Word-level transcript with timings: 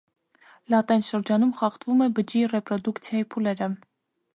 Լատենտ 0.73 1.05
շրջանում 1.11 1.53
խախտվում 1.61 2.03
է 2.07 2.09
բջջի 2.19 2.45
ռեպրոդուկցիայի 2.55 3.33
փուլերը։ 3.37 3.75